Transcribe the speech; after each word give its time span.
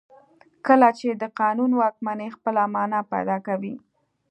کله 0.67 0.89
چې 0.99 1.07
د 1.21 1.23
قانون 1.39 1.71
واکمني 1.81 2.27
خپله 2.35 2.63
معنا 2.73 2.99
پیدا 3.13 3.37
کوي. 3.47 3.75